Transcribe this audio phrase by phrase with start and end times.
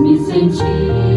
[0.00, 1.13] me sentir.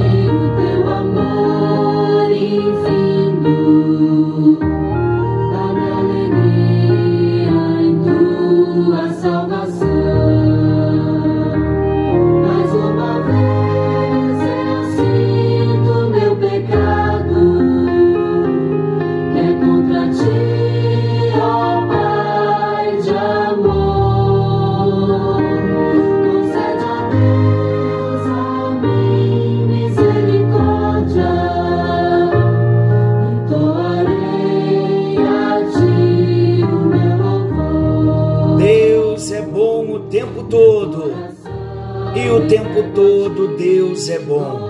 [42.48, 44.70] Tempo todo Deus é bom.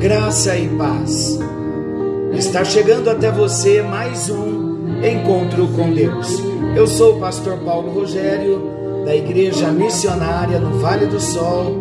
[0.00, 1.38] Graça e paz.
[2.32, 6.42] Está chegando até você mais um encontro com Deus.
[6.74, 8.70] Eu sou o pastor Paulo Rogério,
[9.04, 11.78] da Igreja Missionária no Vale do Sol,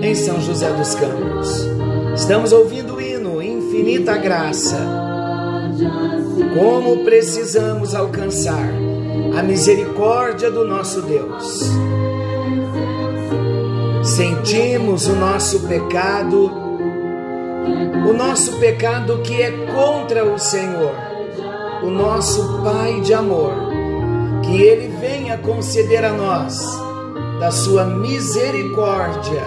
[0.00, 1.66] em São José dos Campos.
[2.14, 4.78] Estamos ouvindo o hino Infinita Graça.
[6.56, 8.70] Como precisamos alcançar
[9.36, 11.95] a misericórdia do nosso Deus
[14.06, 16.50] sentimos o nosso pecado,
[18.08, 20.94] o nosso pecado que é contra o Senhor,
[21.82, 23.52] o nosso Pai de amor,
[24.44, 26.60] que Ele venha conceder a nós
[27.40, 29.42] da sua misericórdia.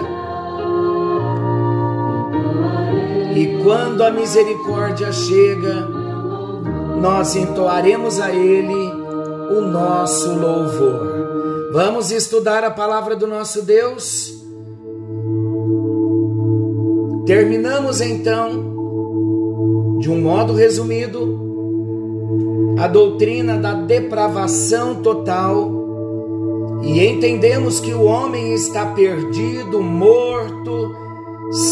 [3.34, 5.88] E quando a misericórdia chega,
[7.00, 8.92] nós entoaremos a Ele
[9.56, 11.70] o nosso louvor.
[11.72, 14.39] Vamos estudar a palavra do nosso Deus?
[17.30, 18.50] Terminamos então,
[20.00, 21.38] de um modo resumido,
[22.76, 25.70] a doutrina da depravação total
[26.82, 30.92] e entendemos que o homem está perdido, morto,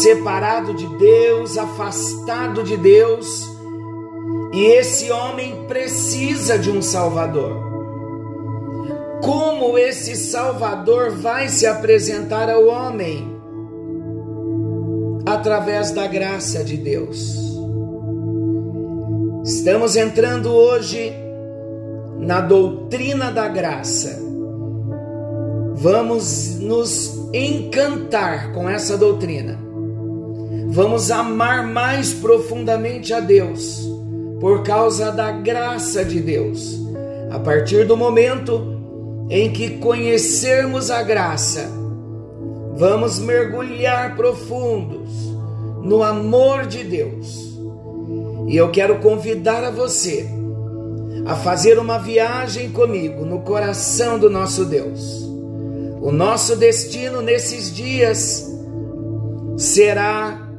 [0.01, 3.45] separado de Deus, afastado de Deus,
[4.53, 7.57] e esse homem precisa de um Salvador.
[9.21, 13.28] Como esse Salvador vai se apresentar ao homem?
[15.33, 17.37] Através da graça de Deus.
[19.43, 21.13] Estamos entrando hoje
[22.19, 24.19] na doutrina da graça.
[25.75, 29.59] Vamos nos encantar com essa doutrina.
[30.67, 33.87] Vamos amar mais profundamente a Deus
[34.39, 36.79] por causa da graça de Deus.
[37.29, 38.77] A partir do momento
[39.29, 41.78] em que conhecermos a graça,
[42.79, 45.11] Vamos mergulhar profundos
[45.83, 47.59] no amor de Deus.
[48.47, 50.25] E eu quero convidar a você
[51.25, 55.29] a fazer uma viagem comigo no coração do nosso Deus.
[56.01, 58.49] O nosso destino nesses dias
[59.57, 60.49] será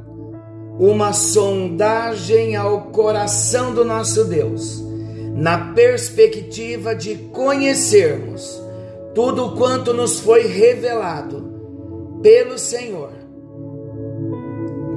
[0.78, 4.84] uma sondagem ao coração do nosso Deus,
[5.34, 8.60] na perspectiva de conhecermos
[9.14, 11.39] tudo quanto nos foi revelado
[12.22, 13.12] pelo Senhor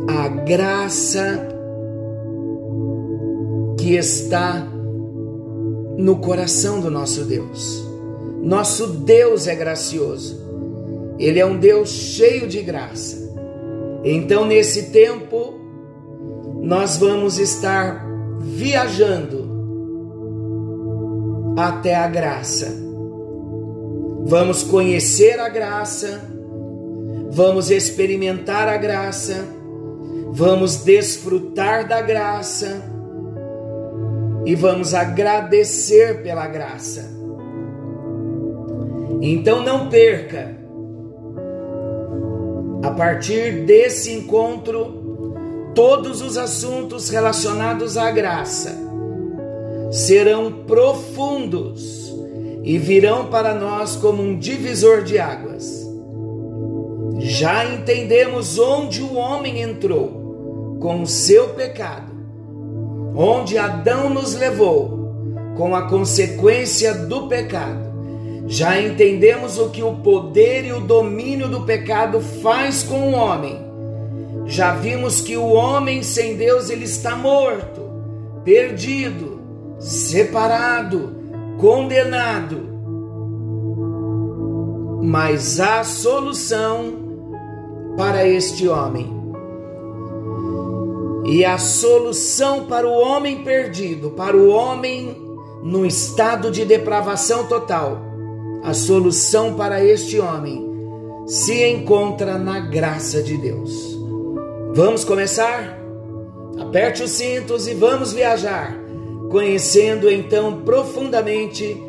[0.08, 1.48] a graça
[3.80, 4.68] que está
[5.98, 7.84] no coração do nosso Deus.
[8.42, 10.42] Nosso Deus é gracioso,
[11.18, 13.24] Ele é um Deus cheio de graça.
[14.04, 15.54] Então, nesse tempo,
[16.62, 18.06] nós vamos estar
[18.40, 19.50] viajando
[21.58, 22.68] até a graça.
[24.26, 26.33] Vamos conhecer a graça
[27.34, 29.44] vamos experimentar a graça,
[30.32, 32.94] vamos desfrutar da graça.
[34.46, 37.10] E vamos agradecer pela graça.
[39.22, 40.58] Então não perca,
[42.84, 45.32] a partir desse encontro,
[45.74, 48.78] todos os assuntos relacionados à graça
[49.90, 52.14] serão profundos
[52.64, 55.83] e virão para nós como um divisor de águas
[57.24, 62.12] já entendemos onde o homem entrou com o seu pecado,
[63.16, 65.14] onde Adão nos levou
[65.56, 67.82] com a consequência do pecado.
[68.46, 73.58] Já entendemos o que o poder e o domínio do pecado faz com o homem.
[74.46, 77.82] Já vimos que o homem sem Deus ele está morto,
[78.44, 79.40] perdido,
[79.80, 81.16] separado,
[81.58, 82.74] condenado.
[85.02, 87.03] Mas a solução
[87.98, 89.22] para este homem.
[91.26, 95.16] E a solução para o homem perdido, para o homem
[95.64, 98.02] no estado de depravação total,
[98.64, 100.70] a solução para este homem
[101.26, 103.98] se encontra na graça de Deus.
[104.74, 105.80] Vamos começar?
[106.60, 108.76] Aperte os cintos e vamos viajar,
[109.32, 111.82] conhecendo então profundamente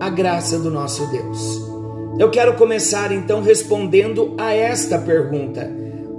[0.00, 1.75] a graça do nosso Deus.
[2.18, 5.70] Eu quero começar então respondendo a esta pergunta: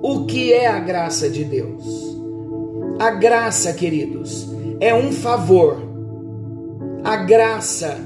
[0.02, 1.84] O que é a graça de Deus?
[3.00, 4.48] A graça, queridos,
[4.80, 5.78] é um favor.
[7.04, 7.98] A graça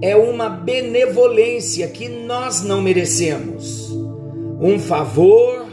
[0.00, 3.90] é uma benevolência que nós não merecemos.
[4.60, 5.66] Um favor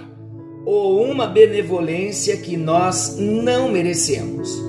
[0.66, 4.62] ou uma benevolência que nós não merecemos.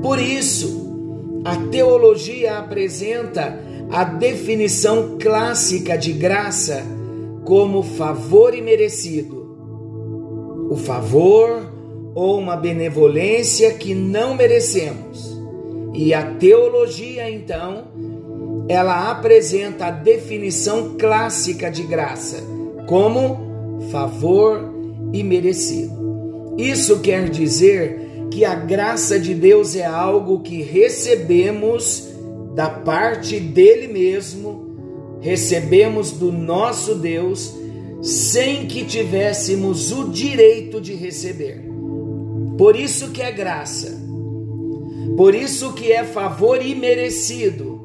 [0.00, 0.82] Por isso,
[1.44, 3.58] a teologia apresenta
[3.92, 6.82] a definição clássica de graça
[7.44, 11.70] como favor imerecido, o favor
[12.14, 15.38] ou uma benevolência que não merecemos.
[15.92, 17.88] E a teologia, então,
[18.66, 22.38] ela apresenta a definição clássica de graça
[22.86, 24.72] como favor
[25.12, 26.54] e merecido.
[26.56, 32.11] Isso quer dizer que a graça de Deus é algo que recebemos
[32.54, 37.54] da parte dele mesmo, recebemos do nosso Deus,
[38.02, 41.64] sem que tivéssemos o direito de receber.
[42.58, 44.00] Por isso que é graça.
[45.16, 47.80] Por isso que é favor imerecido.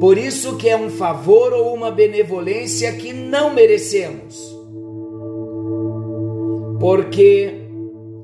[0.00, 4.54] Por isso que é um favor ou uma benevolência que não merecemos.
[6.80, 7.54] Porque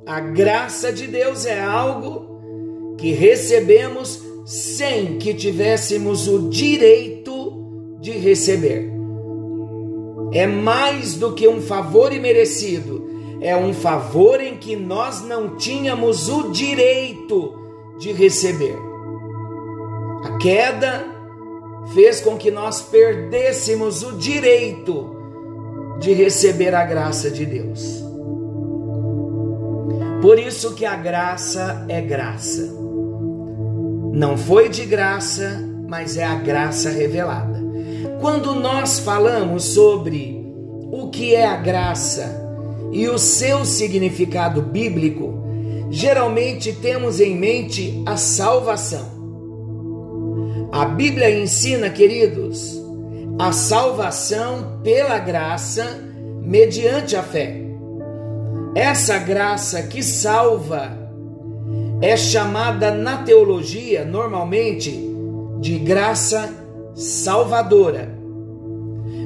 [0.05, 8.91] a graça de Deus é algo que recebemos sem que tivéssemos o direito de receber.
[10.33, 13.09] É mais do que um favor imerecido,
[13.41, 17.55] é um favor em que nós não tínhamos o direito
[18.01, 18.77] de receber.
[20.25, 21.07] A queda
[21.95, 25.17] fez com que nós perdêssemos o direito
[26.01, 28.03] de receber a graça de Deus.
[30.21, 32.80] Por isso que a graça é graça.
[34.13, 37.61] Não foi de graça, mas é a graça revelada.
[38.21, 40.45] Quando nós falamos sobre
[40.91, 42.41] o que é a graça
[42.93, 45.43] e o seu significado bíblico,
[45.91, 49.21] geralmente temos em mente a salvação.
[50.73, 52.81] A Bíblia ensina, queridos,
[53.39, 55.85] a salvação pela graça
[56.43, 57.61] mediante a fé.
[58.75, 61.00] Essa graça que salva
[62.01, 64.91] é chamada na teologia, normalmente,
[65.61, 66.55] de graça
[66.95, 68.19] salvadora.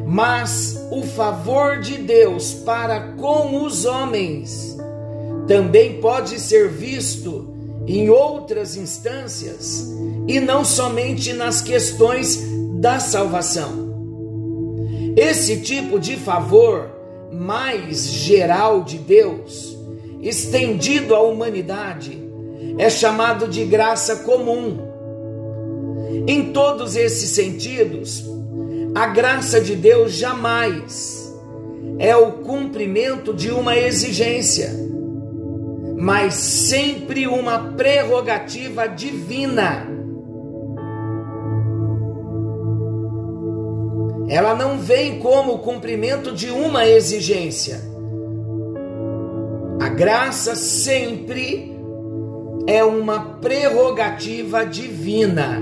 [0.06, 4.76] Mas o favor de Deus para com os homens
[5.46, 7.54] também pode ser visto
[7.86, 9.92] em outras instâncias
[10.26, 12.42] e não somente nas questões
[12.80, 13.84] da salvação.
[15.16, 16.90] Esse tipo de favor
[17.30, 19.76] mais geral de Deus,
[20.20, 22.23] estendido à humanidade,
[22.78, 24.78] é chamado de graça comum.
[26.26, 28.24] Em todos esses sentidos,
[28.94, 31.32] a graça de Deus jamais
[31.98, 34.70] é o cumprimento de uma exigência,
[35.96, 39.94] mas sempre uma prerrogativa divina
[44.28, 47.80] ela não vem como o cumprimento de uma exigência.
[49.80, 51.73] A graça sempre
[52.66, 55.60] é uma prerrogativa divina.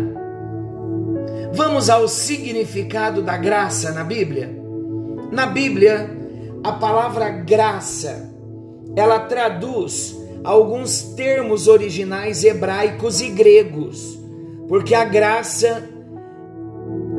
[1.53, 4.51] Vamos ao significado da graça na Bíblia?
[5.31, 6.11] Na Bíblia,
[6.63, 8.33] a palavra graça,
[8.95, 14.19] ela traduz alguns termos originais hebraicos e gregos,
[14.69, 15.89] porque a graça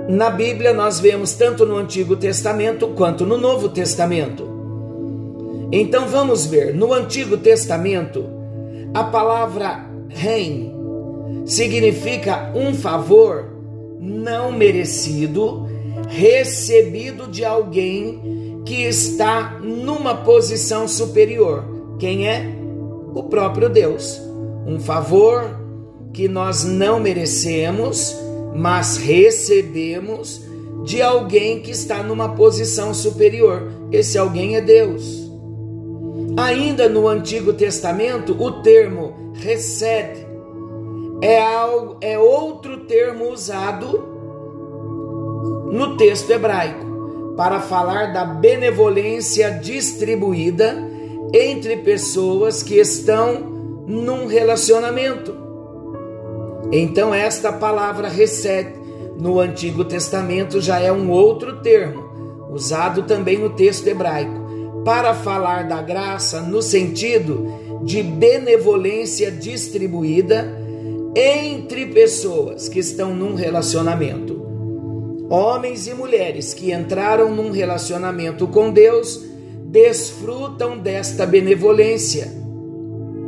[0.10, 4.52] na Bíblia nós vemos tanto no Antigo Testamento quanto no Novo Testamento.
[5.72, 8.33] Então vamos ver, no Antigo Testamento,
[8.94, 10.74] a palavra rein
[11.46, 13.52] significa um favor
[14.00, 15.68] não merecido,
[16.08, 21.66] recebido de alguém que está numa posição superior.
[22.00, 22.46] Quem é?
[23.14, 24.22] O próprio Deus.
[24.66, 25.60] Um favor
[26.14, 28.24] que nós não merecemos
[28.54, 30.42] mas recebemos
[30.84, 33.72] de alguém que está numa posição superior.
[33.92, 35.23] Esse alguém é Deus.
[36.38, 40.25] Ainda no Antigo Testamento, o termo recebe
[41.22, 44.12] é, algo, é outro termo usado
[45.72, 50.75] no texto hebraico para falar da benevolência distribuída
[51.34, 53.40] entre pessoas que estão
[53.88, 55.36] num relacionamento.
[56.72, 58.74] Então, esta palavra recebe
[59.20, 62.04] no Antigo Testamento já é um outro termo,
[62.50, 64.43] usado também no texto hebraico,
[64.84, 70.62] para falar da graça no sentido de benevolência distribuída
[71.16, 74.42] entre pessoas que estão num relacionamento.
[75.30, 79.24] Homens e mulheres que entraram num relacionamento com Deus
[79.66, 82.32] desfrutam desta benevolência.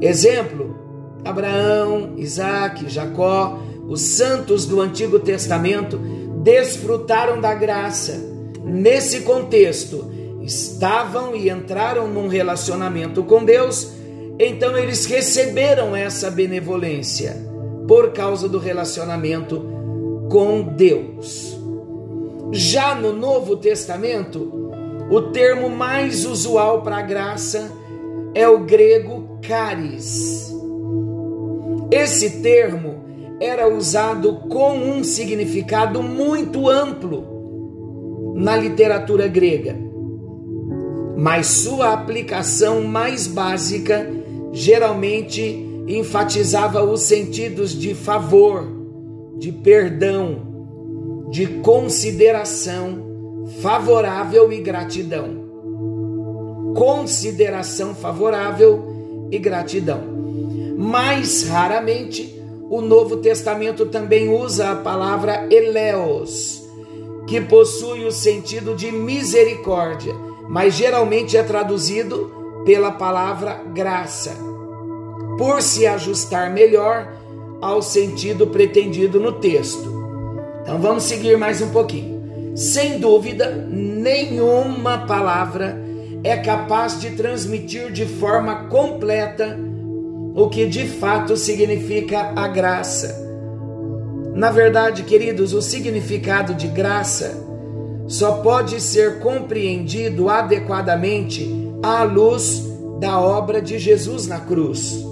[0.01, 0.75] Exemplo:
[1.23, 5.97] Abraão, Isaac, Jacó, os santos do Antigo Testamento
[6.43, 8.33] desfrutaram da graça.
[8.63, 10.11] Nesse contexto,
[10.45, 13.91] estavam e entraram num relacionamento com Deus,
[14.39, 17.35] então eles receberam essa benevolência
[17.87, 19.63] por causa do relacionamento
[20.29, 21.57] com Deus.
[22.51, 24.71] Já no Novo Testamento,
[25.09, 27.71] o termo mais usual para graça
[28.33, 30.53] é o grego caris.
[31.91, 33.03] Esse termo
[33.39, 39.75] era usado com um significado muito amplo na literatura grega,
[41.15, 44.09] mas sua aplicação mais básica
[44.51, 48.67] geralmente enfatizava os sentidos de favor,
[49.37, 53.03] de perdão, de consideração
[53.61, 55.45] favorável e gratidão.
[56.75, 60.01] Consideração favorável e gratidão.
[60.77, 66.63] Mais raramente, o Novo Testamento também usa a palavra eleos,
[67.27, 70.13] que possui o sentido de misericórdia,
[70.47, 74.31] mas geralmente é traduzido pela palavra graça
[75.37, 77.11] por se ajustar melhor
[77.61, 79.93] ao sentido pretendido no texto.
[80.61, 82.55] Então vamos seguir mais um pouquinho.
[82.55, 85.77] Sem dúvida, nenhuma palavra
[86.23, 89.59] é capaz de transmitir de forma completa
[90.33, 93.23] o que de fato significa a graça.
[94.33, 97.45] Na verdade, queridos, o significado de graça
[98.07, 101.49] só pode ser compreendido adequadamente
[101.81, 102.63] à luz
[102.99, 105.03] da obra de Jesus na cruz.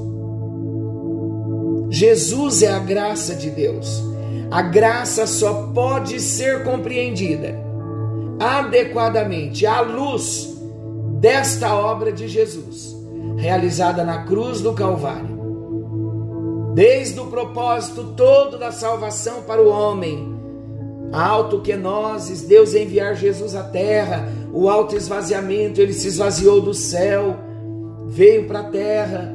[1.89, 4.03] Jesus é a graça de Deus.
[4.50, 7.59] A graça só pode ser compreendida
[8.39, 10.53] adequadamente à luz
[11.19, 12.95] desta obra de Jesus,
[13.38, 15.33] realizada na cruz do Calvário.
[16.73, 20.32] Desde o propósito todo da salvação para o homem,
[21.13, 26.74] alto que nós, Deus enviar Jesus à terra, o alto esvaziamento, ele se esvaziou do
[26.74, 27.38] céu,
[28.08, 29.34] veio para a terra,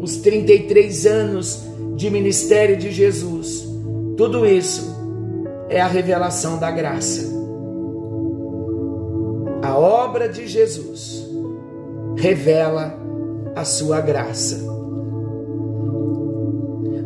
[0.00, 1.62] os 33 anos
[1.94, 3.64] de ministério de Jesus.
[4.16, 4.94] Tudo isso
[5.68, 7.30] é a revelação da graça.
[9.62, 11.28] A obra de Jesus
[12.16, 12.98] revela
[13.54, 14.58] a sua graça.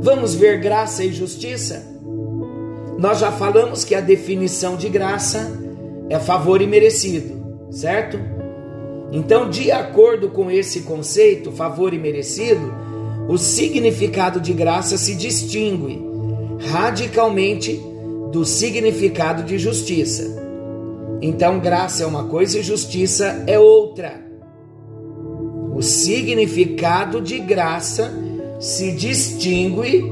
[0.01, 1.94] Vamos ver graça e justiça?
[2.99, 5.51] Nós já falamos que a definição de graça
[6.09, 8.19] é favor imerecido, certo?
[9.11, 12.73] Então, de acordo com esse conceito, favor imerecido,
[13.29, 16.05] o significado de graça se distingue
[16.71, 17.81] radicalmente
[18.33, 20.43] do significado de justiça.
[21.21, 24.23] Então, graça é uma coisa e justiça é outra.
[25.75, 28.13] O significado de graça
[28.61, 30.05] se distingue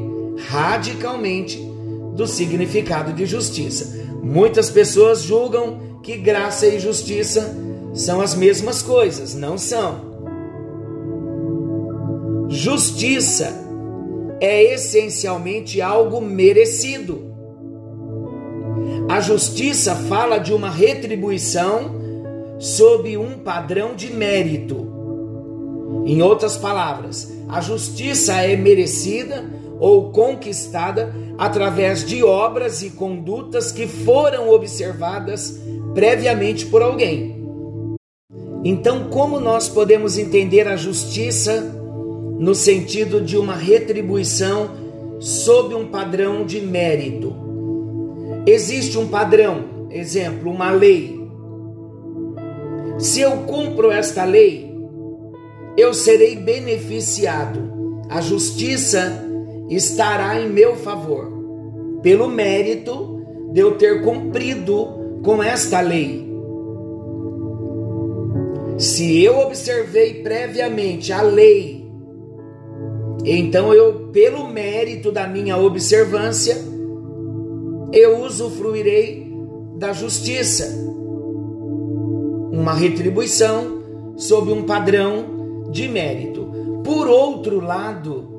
[0.49, 1.72] radicalmente
[2.13, 4.07] do significado de justiça.
[4.23, 7.57] Muitas pessoas julgam que graça e justiça
[7.95, 10.13] são as mesmas coisas, não são.
[12.49, 13.53] Justiça
[14.41, 17.33] é essencialmente algo merecido.
[19.09, 22.03] A justiça fala de uma retribuição
[22.59, 24.91] sob um padrão de mérito.
[26.05, 29.45] Em outras palavras, a justiça é merecida
[29.83, 35.61] ou conquistada através de obras e condutas que foram observadas
[35.93, 37.37] previamente por alguém.
[38.65, 41.63] Então, como nós podemos entender a justiça
[42.39, 44.71] no sentido de uma retribuição
[45.19, 47.35] sob um padrão de mérito.
[48.47, 51.21] Existe um padrão, exemplo, uma lei.
[52.99, 54.73] Se eu cumpro esta lei,
[55.77, 57.73] eu serei beneficiado.
[58.09, 59.32] A justiça
[59.75, 63.21] estará em meu favor, pelo mérito
[63.53, 66.31] de eu ter cumprido com esta lei.
[68.79, 71.83] Se eu observei previamente a lei
[73.25, 76.57] então eu, pelo mérito da minha observância,
[77.93, 79.33] eu usufruirei
[79.77, 80.67] da justiça,
[82.51, 83.81] uma retribuição
[84.17, 86.51] sob um padrão de mérito.
[86.85, 88.32] Por outro lado,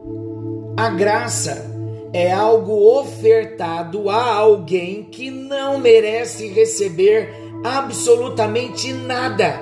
[0.75, 1.72] a graça
[2.12, 7.30] é algo ofertado a alguém que não merece receber
[7.63, 9.60] absolutamente nada.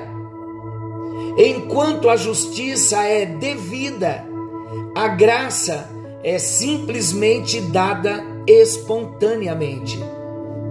[1.38, 4.25] Enquanto a justiça é devida,
[4.96, 5.89] a graça
[6.24, 10.00] é simplesmente dada espontaneamente.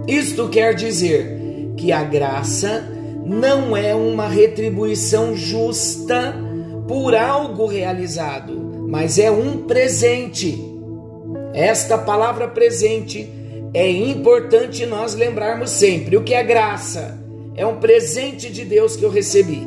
[0.07, 2.87] Isto quer dizer que a graça
[3.25, 6.35] não é uma retribuição justa
[6.87, 10.61] por algo realizado, mas é um presente.
[11.53, 13.27] Esta palavra presente
[13.73, 16.17] é importante nós lembrarmos sempre.
[16.17, 17.17] O que é graça?
[17.55, 19.65] É um presente de Deus que eu recebi.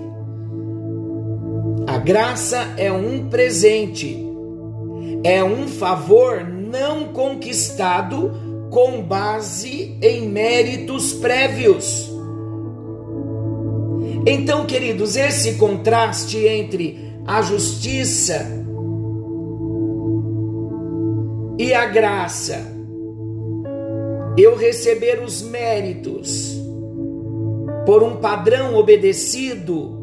[1.86, 4.22] A graça é um presente
[5.24, 12.12] é um favor não conquistado com base em méritos prévios.
[14.26, 18.63] Então, queridos, esse contraste entre a justiça
[21.58, 22.58] e a graça,
[24.36, 26.60] eu receber os méritos
[27.86, 30.02] por um padrão obedecido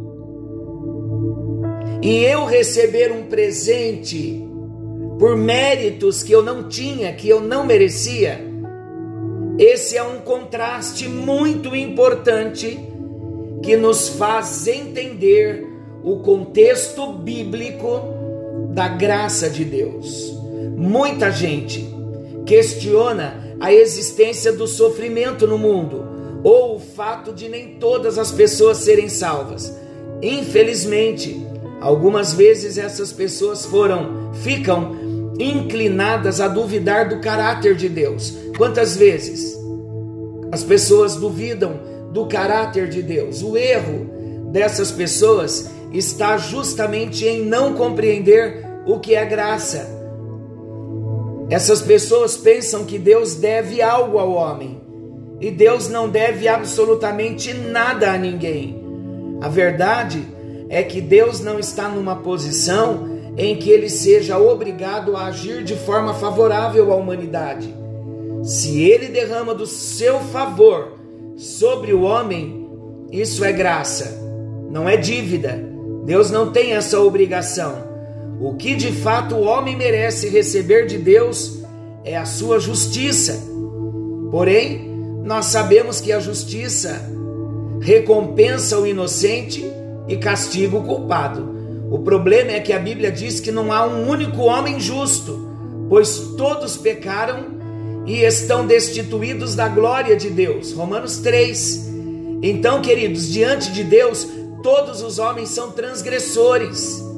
[2.02, 4.48] e eu receber um presente
[5.20, 8.40] por méritos que eu não tinha, que eu não merecia,
[9.60, 12.80] esse é um contraste muito importante
[13.62, 15.68] que nos faz entender
[16.04, 18.02] o contexto bíblico
[18.74, 20.41] da graça de Deus.
[20.82, 21.88] Muita gente
[22.44, 28.80] questiona a existência do sofrimento no mundo ou o fato de nem todas as pessoas
[28.80, 29.72] serem salvas.
[30.24, 31.40] Infelizmente,
[31.80, 34.96] algumas vezes essas pessoas foram ficam
[35.40, 38.34] inclinadas a duvidar do caráter de Deus.
[38.58, 39.56] Quantas vezes
[40.52, 41.80] as pessoas duvidam
[42.12, 43.44] do caráter de Deus?
[43.44, 50.01] O erro dessas pessoas está justamente em não compreender o que é graça.
[51.52, 54.80] Essas pessoas pensam que Deus deve algo ao homem
[55.42, 58.82] e Deus não deve absolutamente nada a ninguém.
[59.42, 60.26] A verdade
[60.70, 65.76] é que Deus não está numa posição em que ele seja obrigado a agir de
[65.76, 67.76] forma favorável à humanidade.
[68.44, 70.94] Se ele derrama do seu favor
[71.36, 72.66] sobre o homem,
[73.12, 74.26] isso é graça,
[74.70, 75.62] não é dívida.
[76.06, 77.91] Deus não tem essa obrigação.
[78.42, 81.60] O que de fato o homem merece receber de Deus
[82.04, 83.40] é a sua justiça.
[84.32, 84.90] Porém,
[85.24, 87.08] nós sabemos que a justiça
[87.80, 89.64] recompensa o inocente
[90.08, 91.56] e castiga o culpado.
[91.92, 95.48] O problema é que a Bíblia diz que não há um único homem justo,
[95.88, 97.46] pois todos pecaram
[98.08, 100.74] e estão destituídos da glória de Deus.
[100.74, 101.92] Romanos 3.
[102.42, 104.28] Então, queridos, diante de Deus,
[104.64, 107.11] todos os homens são transgressores,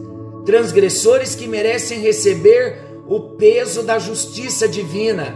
[0.45, 2.77] transgressores que merecem receber
[3.07, 5.35] o peso da justiça divina.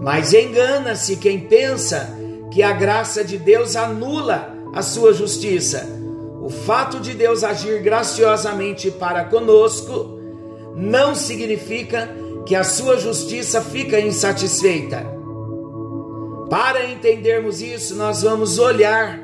[0.00, 2.16] Mas engana-se quem pensa
[2.50, 5.86] que a graça de Deus anula a sua justiça.
[6.42, 10.18] O fato de Deus agir graciosamente para conosco
[10.74, 12.08] não significa
[12.46, 15.04] que a sua justiça fica insatisfeita.
[16.48, 19.20] Para entendermos isso, nós vamos olhar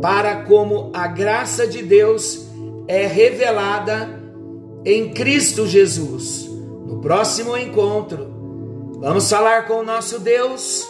[0.00, 2.49] para como a graça de Deus
[2.90, 4.20] é revelada
[4.84, 6.44] em Cristo Jesus.
[6.84, 10.84] No próximo encontro, vamos falar com o nosso Deus,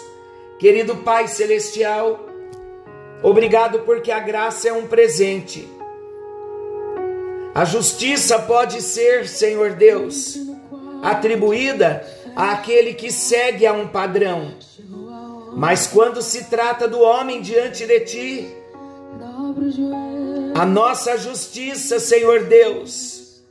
[0.59, 2.19] querido Pai Celestial.
[3.23, 5.69] Obrigado porque a graça é um presente.
[7.55, 10.39] A justiça pode ser, Senhor Deus,
[11.03, 12.03] atribuída
[12.35, 14.55] àquele que segue a um padrão.
[15.55, 18.57] Mas quando se trata do homem diante de ti,
[20.61, 23.43] a nossa justiça, Senhor Deus,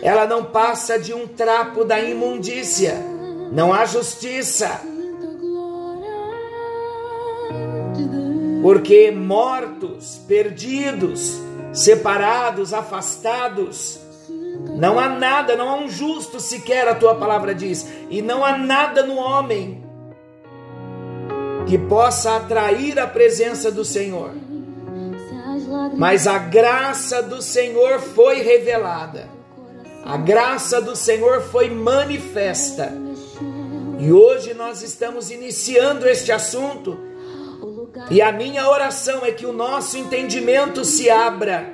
[0.00, 2.94] ela não passa de um trapo da imundícia.
[3.52, 4.80] Não há justiça.
[8.62, 11.38] Porque mortos, perdidos,
[11.74, 14.00] separados, afastados,
[14.78, 18.56] não há nada, não há um justo sequer, a tua palavra diz, e não há
[18.56, 19.84] nada no homem
[21.66, 24.32] que possa atrair a presença do Senhor.
[25.96, 29.28] Mas a graça do Senhor foi revelada,
[30.04, 32.92] a graça do Senhor foi manifesta.
[33.98, 36.98] E hoje nós estamos iniciando este assunto,
[38.10, 41.72] e a minha oração é que o nosso entendimento se abra,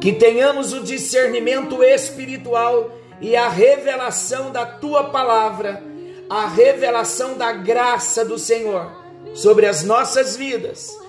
[0.00, 5.82] que tenhamos o discernimento espiritual e a revelação da tua palavra,
[6.28, 8.90] a revelação da graça do Senhor
[9.34, 10.99] sobre as nossas vidas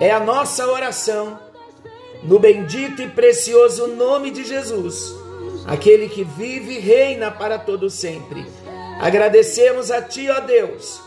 [0.00, 1.38] é a nossa oração,
[2.22, 5.14] no bendito e precioso nome de Jesus,
[5.66, 8.46] aquele que vive e reina para todo sempre.
[9.00, 11.00] Agradecemos a Ti, ó Deus,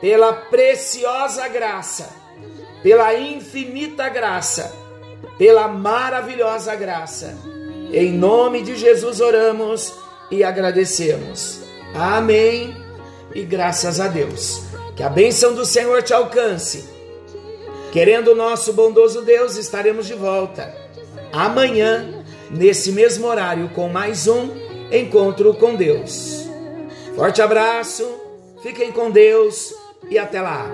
[0.00, 2.10] pela preciosa graça,
[2.82, 4.74] pela infinita graça,
[5.38, 7.36] pela maravilhosa graça.
[7.92, 9.92] Em nome de Jesus oramos
[10.30, 11.60] e agradecemos.
[11.94, 12.76] Amém.
[13.34, 14.62] E graças a Deus.
[14.96, 16.99] Que a bênção do Senhor te alcance
[17.92, 20.72] Querendo o nosso bondoso Deus, estaremos de volta
[21.32, 24.48] amanhã, nesse mesmo horário, com mais um
[24.92, 26.48] encontro com Deus.
[27.16, 28.08] Forte abraço,
[28.62, 29.74] fiquem com Deus
[30.08, 30.70] e até lá.